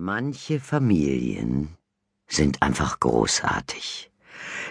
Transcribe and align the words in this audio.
Manche 0.00 0.60
Familien 0.60 1.76
sind 2.28 2.62
einfach 2.62 3.00
großartig. 3.00 4.12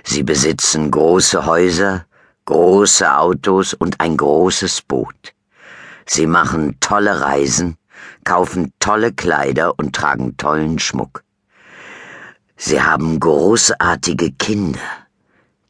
Sie 0.06 0.24
besitzen 0.24 0.90
große 0.90 1.46
Häuser, 1.46 2.06
große 2.46 3.14
Autos 3.18 3.74
und 3.74 4.00
ein 4.00 4.16
großes 4.16 4.84
Boot. 4.84 5.36
Sie 6.06 6.28
machen 6.28 6.78
tolle 6.80 7.20
Reisen, 7.20 7.76
kaufen 8.24 8.72
tolle 8.80 9.12
Kleider 9.12 9.78
und 9.78 9.94
tragen 9.94 10.38
tollen 10.38 10.80
Schmuck. 10.80 11.26
Sie 12.56 12.82
haben 12.82 13.20
großartige 13.20 14.32
Kinder, 14.32 14.80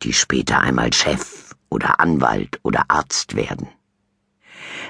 die 0.03 0.13
später 0.13 0.59
einmal 0.59 0.93
Chef 0.93 1.55
oder 1.69 1.99
Anwalt 1.99 2.59
oder 2.61 2.83
Arzt 2.89 3.35
werden. 3.35 3.69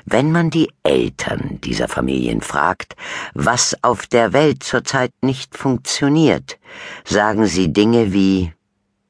Wenn 0.10 0.32
man 0.32 0.50
die 0.50 0.71
Eltern 0.84 1.60
dieser 1.66 1.90
Familien 1.90 2.40
fragt, 2.40 2.96
was 3.34 3.76
auf 3.84 4.08
der 4.08 4.32
Welt 4.32 4.64
zurzeit 4.64 5.12
nicht 5.22 5.58
funktioniert, 5.58 6.59
sagen 7.04 7.45
sie 7.45 7.73
Dinge 7.73 8.14
wie 8.14 8.54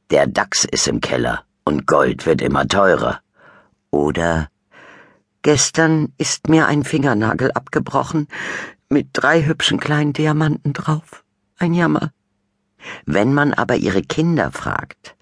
Der 0.10 0.26
Dachs 0.26 0.66
ist 0.66 0.88
im 0.88 1.00
Keller 1.00 1.44
und 1.66 1.86
Gold 1.86 2.26
wird 2.26 2.42
immer 2.42 2.68
teurer. 2.68 3.20
Oder 3.92 4.50
Gestern 5.44 6.14
ist 6.18 6.50
mir 6.50 6.66
ein 6.66 6.84
Fingernagel 6.84 7.52
abgebrochen 7.52 8.28
mit 8.90 9.10
drei 9.14 9.46
hübschen 9.46 9.80
kleinen 9.80 10.14
Diamanten 10.14 10.74
drauf. 10.74 11.24
Ein 11.60 11.76
Jammer. 11.76 12.12
Wenn 13.06 13.36
man 13.36 13.54
aber 13.54 13.76
ihre 13.76 14.02
Kinder 14.02 14.52
fragt, 14.52 15.16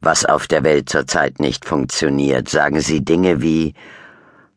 was 0.00 0.24
auf 0.24 0.46
der 0.46 0.62
Welt 0.62 0.88
zurzeit 0.88 1.40
nicht 1.40 1.64
funktioniert, 1.64 2.48
sagen 2.48 2.80
sie 2.80 3.04
Dinge 3.04 3.42
wie 3.42 3.74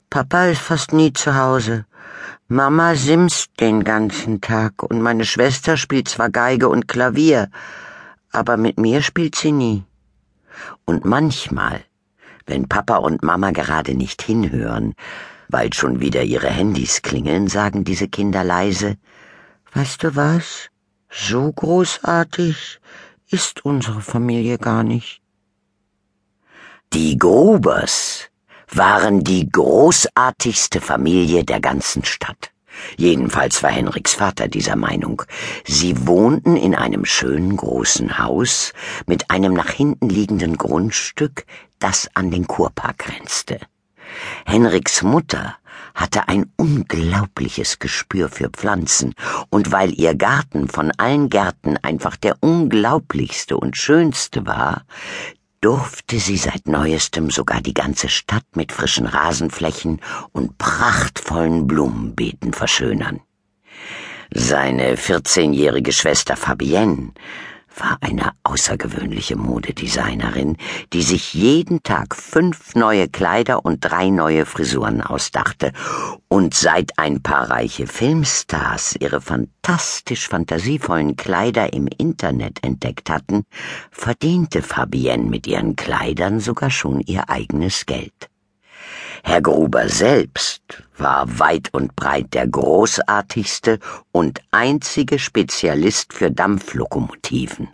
Papa 0.09 0.45
ist 0.47 0.61
fast 0.61 0.91
nie 0.91 1.13
zu 1.13 1.35
Hause. 1.35 1.85
Mama 2.47 2.95
simst 2.95 3.51
den 3.59 3.83
ganzen 3.83 4.41
Tag 4.41 4.81
und 4.81 5.01
meine 5.01 5.25
Schwester 5.25 5.77
spielt 5.77 6.09
zwar 6.09 6.31
Geige 6.31 6.67
und 6.67 6.87
Klavier, 6.87 7.49
aber 8.31 8.57
mit 8.57 8.79
mir 8.79 9.03
spielt 9.03 9.35
sie 9.35 9.51
nie. 9.51 9.83
Und 10.85 11.05
manchmal, 11.05 11.81
wenn 12.47 12.67
Papa 12.67 12.97
und 12.97 13.21
Mama 13.21 13.51
gerade 13.51 13.93
nicht 13.93 14.23
hinhören, 14.23 14.95
weil 15.47 15.73
schon 15.73 15.99
wieder 15.99 16.23
ihre 16.23 16.49
Handys 16.49 17.03
klingeln, 17.03 17.47
sagen 17.47 17.83
diese 17.83 18.07
Kinder 18.07 18.43
leise, 18.43 18.97
Weißt 19.73 20.03
du 20.03 20.15
was? 20.15 20.69
So 21.11 21.51
großartig 21.51 22.79
ist 23.29 23.63
unsere 23.65 24.01
Familie 24.01 24.57
gar 24.57 24.83
nicht. 24.83 25.21
Die 26.93 27.17
Grubers 27.17 28.29
waren 28.71 29.23
die 29.23 29.49
großartigste 29.49 30.81
Familie 30.81 31.43
der 31.43 31.59
ganzen 31.59 32.05
Stadt. 32.05 32.51
Jedenfalls 32.97 33.61
war 33.63 33.71
Henriks 33.71 34.13
Vater 34.13 34.47
dieser 34.47 34.75
Meinung. 34.75 35.23
Sie 35.65 36.07
wohnten 36.07 36.55
in 36.55 36.75
einem 36.75 37.05
schönen 37.05 37.57
großen 37.57 38.19
Haus 38.19 38.73
mit 39.05 39.29
einem 39.31 39.53
nach 39.53 39.69
hinten 39.69 40.09
liegenden 40.09 40.57
Grundstück, 40.57 41.45
das 41.79 42.09
an 42.13 42.31
den 42.31 42.47
Kurpark 42.47 42.99
grenzte. 42.99 43.59
Henriks 44.45 45.01
Mutter 45.01 45.55
hatte 45.93 46.27
ein 46.27 46.51
unglaubliches 46.55 47.79
Gespür 47.79 48.29
für 48.29 48.49
Pflanzen, 48.49 49.13
und 49.49 49.71
weil 49.71 49.93
ihr 49.93 50.15
Garten 50.15 50.67
von 50.67 50.91
allen 50.97 51.29
Gärten 51.29 51.77
einfach 51.77 52.15
der 52.15 52.37
unglaublichste 52.41 53.57
und 53.57 53.77
schönste 53.77 54.45
war, 54.45 54.83
durfte 55.61 56.19
sie 56.19 56.37
seit 56.37 56.67
neuestem 56.67 57.29
sogar 57.29 57.61
die 57.61 57.73
ganze 57.73 58.09
Stadt 58.09 58.45
mit 58.55 58.71
frischen 58.71 59.05
Rasenflächen 59.05 60.01
und 60.31 60.57
prachtvollen 60.57 61.67
Blumenbeeten 61.67 62.53
verschönern. 62.53 63.21
Seine 64.31 64.95
vierzehnjährige 64.95 65.91
Schwester 65.91 66.35
Fabienne 66.35 67.13
war 67.75 67.97
eine 68.01 68.31
außergewöhnliche 68.43 69.35
Modedesignerin, 69.35 70.57
die 70.93 71.01
sich 71.01 71.33
jeden 71.33 71.83
Tag 71.83 72.15
fünf 72.15 72.75
neue 72.75 73.07
Kleider 73.07 73.65
und 73.65 73.79
drei 73.81 74.09
neue 74.09 74.45
Frisuren 74.45 75.01
ausdachte, 75.01 75.71
und 76.27 76.53
seit 76.53 76.97
ein 76.97 77.21
paar 77.21 77.49
reiche 77.49 77.87
Filmstars 77.87 78.95
ihre 78.99 79.21
fantastisch 79.21 80.27
fantasievollen 80.27 81.15
Kleider 81.15 81.73
im 81.73 81.87
Internet 81.97 82.63
entdeckt 82.63 83.09
hatten, 83.09 83.43
verdiente 83.91 84.61
Fabienne 84.61 85.29
mit 85.29 85.47
ihren 85.47 85.75
Kleidern 85.75 86.39
sogar 86.39 86.69
schon 86.69 87.01
ihr 87.01 87.29
eigenes 87.29 87.85
Geld. 87.85 88.29
Herr 89.29 89.43
Gruber 89.43 89.87
selbst 89.87 90.63
war 90.97 91.37
weit 91.37 91.71
und 91.71 91.95
breit 91.95 92.33
der 92.33 92.47
großartigste 92.47 93.77
und 94.11 94.41
einzige 94.49 95.19
Spezialist 95.19 96.13
für 96.13 96.31
Dampflokomotiven. 96.31 97.67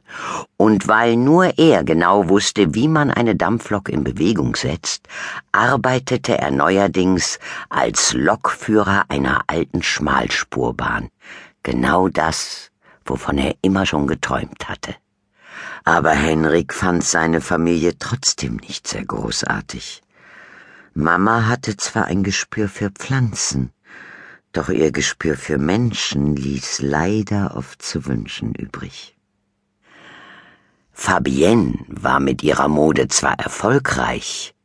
Und 0.58 0.90
weil 0.90 1.16
nur 1.16 1.58
er 1.58 1.86
genau 1.86 2.28
wusste, 2.28 2.76
wie 2.76 2.90
man 2.90 3.10
eine 3.10 3.38
Dampflok 3.38 3.88
in 3.88 4.04
Bewegung 4.04 4.58
setzt, 4.58 5.08
arbeitete 5.54 6.38
er 6.38 6.52
neuerdings 6.52 7.40
als 7.70 8.12
Lokführer 8.12 9.06
einer 9.08 9.44
alten 9.48 9.82
Schmalspurbahn. 9.82 11.10
Genau 11.64 12.10
das, 12.10 12.70
wovon 13.06 13.38
er 13.38 13.56
immer 13.62 13.86
schon 13.86 14.08
geträumt 14.08 14.68
hatte. 14.68 14.94
Aber 15.86 16.12
Henrik 16.12 16.74
fand 16.74 17.06
seine 17.06 17.40
Familie 17.40 17.98
trotzdem 17.98 18.58
nicht 18.58 18.90
sehr 18.90 19.06
großartig. 19.06 20.02
Mama 20.98 21.46
hatte 21.50 21.76
zwar 21.76 22.06
ein 22.06 22.24
Gespür 22.24 22.70
für 22.70 22.90
Pflanzen, 22.90 23.74
doch 24.54 24.70
ihr 24.70 24.94
Gespür 24.94 25.36
für 25.36 25.58
Menschen 25.58 26.38
ließ 26.38 26.80
leider 26.82 27.58
oft 27.58 27.82
zu 27.82 28.06
wünschen 28.06 28.56
übrig. 28.56 29.18
Fabienne 30.94 31.74
war 31.90 32.22
mit 32.22 32.44
ihrer 32.44 32.70
Mode 32.70 33.10
zwar 33.10 33.38
erfolgreich, 33.38 34.56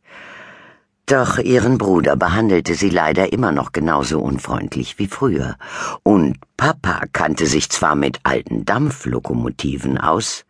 doch 1.07 1.39
ihren 1.39 1.79
Bruder 1.79 2.15
behandelte 2.15 2.77
sie 2.77 2.91
leider 2.91 3.33
immer 3.33 3.51
noch 3.51 3.73
genauso 3.73 4.21
unfreundlich 4.21 5.01
wie 5.01 5.09
früher, 5.09 5.57
und 6.05 6.37
Papa 6.57 7.07
kannte 7.13 7.47
sich 7.47 7.71
zwar 7.71 7.97
mit 7.97 8.21
alten 8.23 8.65
Dampflokomotiven 8.65 9.99
aus, 9.99 10.45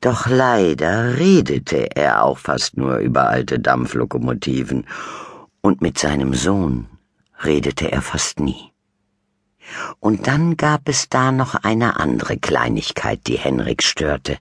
doch 0.00 0.26
leider 0.26 1.18
redete 1.18 1.94
er 1.96 2.24
auch 2.24 2.38
fast 2.38 2.76
nur 2.76 2.98
über 2.98 3.28
alte 3.28 3.58
Dampflokomotiven, 3.58 4.86
und 5.62 5.82
mit 5.82 5.98
seinem 5.98 6.32
Sohn 6.32 6.86
redete 7.44 7.92
er 7.92 8.00
fast 8.00 8.40
nie. 8.40 8.72
Und 10.00 10.26
dann 10.26 10.56
gab 10.56 10.88
es 10.88 11.08
da 11.08 11.32
noch 11.32 11.54
eine 11.54 12.00
andere 12.00 12.38
Kleinigkeit, 12.38 13.26
die 13.26 13.38
Henrik 13.38 13.82
störte. 13.82 14.38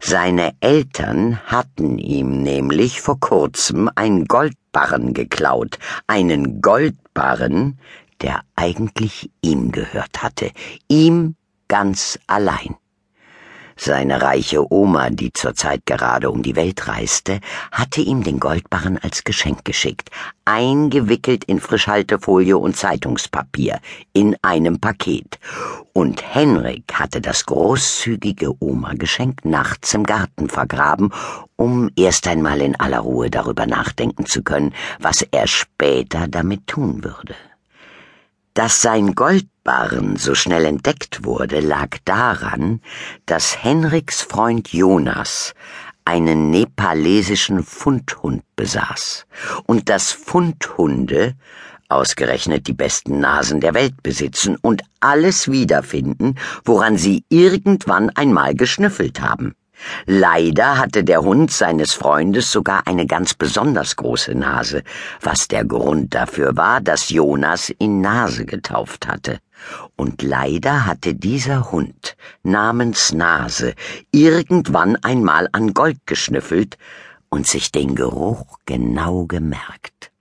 Seine 0.00 0.54
Eltern 0.60 1.40
hatten 1.46 1.98
ihm 1.98 2.42
nämlich 2.42 3.00
vor 3.00 3.18
kurzem 3.18 3.90
einen 3.94 4.26
Goldbarren 4.26 5.14
geklaut, 5.14 5.78
einen 6.06 6.60
Goldbarren, 6.60 7.78
der 8.20 8.42
eigentlich 8.54 9.30
ihm 9.40 9.72
gehört 9.72 10.22
hatte, 10.22 10.52
ihm 10.88 11.34
ganz 11.68 12.18
allein. 12.26 12.76
Seine 13.78 14.22
reiche 14.22 14.72
Oma, 14.72 15.10
die 15.10 15.32
zurzeit 15.32 15.84
gerade 15.84 16.30
um 16.30 16.42
die 16.42 16.56
Welt 16.56 16.88
reiste, 16.88 17.40
hatte 17.70 18.00
ihm 18.00 18.22
den 18.22 18.40
Goldbarren 18.40 18.98
als 18.98 19.22
Geschenk 19.22 19.64
geschickt, 19.64 20.10
eingewickelt 20.46 21.44
in 21.44 21.60
Frischhaltefolie 21.60 22.56
und 22.56 22.74
Zeitungspapier, 22.76 23.80
in 24.14 24.34
einem 24.40 24.80
Paket. 24.80 25.38
Und 25.92 26.22
Henrik 26.34 26.94
hatte 26.94 27.20
das 27.20 27.44
großzügige 27.44 28.52
Oma-Geschenk 28.60 29.44
nachts 29.44 29.92
im 29.94 30.04
Garten 30.04 30.48
vergraben, 30.48 31.12
um 31.56 31.90
erst 31.96 32.26
einmal 32.26 32.60
in 32.62 32.80
aller 32.80 33.00
Ruhe 33.00 33.30
darüber 33.30 33.66
nachdenken 33.66 34.24
zu 34.24 34.42
können, 34.42 34.74
was 35.00 35.22
er 35.30 35.46
später 35.46 36.28
damit 36.28 36.66
tun 36.66 37.04
würde. 37.04 37.34
Dass 38.56 38.80
sein 38.80 39.14
Goldbarren 39.14 40.16
so 40.16 40.34
schnell 40.34 40.64
entdeckt 40.64 41.26
wurde, 41.26 41.60
lag 41.60 41.98
daran, 42.06 42.80
dass 43.26 43.62
Henriks 43.62 44.22
Freund 44.22 44.72
Jonas 44.72 45.52
einen 46.06 46.48
nepalesischen 46.50 47.62
Fundhund 47.62 48.44
besaß 48.56 49.26
und 49.66 49.90
dass 49.90 50.10
Fundhunde 50.10 51.34
ausgerechnet 51.90 52.66
die 52.66 52.72
besten 52.72 53.20
Nasen 53.20 53.60
der 53.60 53.74
Welt 53.74 54.02
besitzen 54.02 54.56
und 54.56 54.80
alles 55.00 55.50
wiederfinden, 55.50 56.36
woran 56.64 56.96
sie 56.96 57.24
irgendwann 57.28 58.08
einmal 58.08 58.54
geschnüffelt 58.54 59.20
haben. 59.20 59.54
Leider 60.06 60.78
hatte 60.78 61.04
der 61.04 61.22
Hund 61.22 61.50
seines 61.50 61.92
Freundes 61.92 62.50
sogar 62.50 62.86
eine 62.86 63.06
ganz 63.06 63.34
besonders 63.34 63.96
große 63.96 64.34
Nase, 64.34 64.82
was 65.20 65.48
der 65.48 65.64
Grund 65.64 66.14
dafür 66.14 66.56
war, 66.56 66.80
dass 66.80 67.10
Jonas 67.10 67.72
ihn 67.78 68.00
Nase 68.00 68.46
getauft 68.46 69.06
hatte. 69.06 69.38
Und 69.96 70.22
leider 70.22 70.86
hatte 70.86 71.14
dieser 71.14 71.70
Hund 71.72 72.16
namens 72.42 73.12
Nase 73.12 73.74
irgendwann 74.12 74.96
einmal 74.96 75.48
an 75.52 75.74
Gold 75.74 76.06
geschnüffelt 76.06 76.76
und 77.28 77.46
sich 77.46 77.72
den 77.72 77.94
Geruch 77.94 78.58
genau 78.66 79.26
gemerkt. 79.26 80.12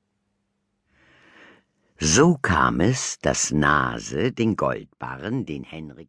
So 1.97 2.37
kam 2.41 2.81
es, 2.81 3.19
dass 3.21 3.51
Nase 3.51 4.31
den 4.31 4.57
Goldbarren, 4.57 5.45
den 5.45 5.63
Henrik 5.63 6.03